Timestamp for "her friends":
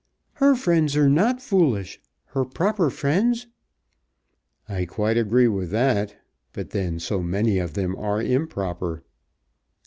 0.33-0.97